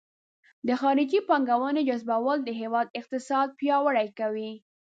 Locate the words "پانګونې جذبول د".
1.27-2.49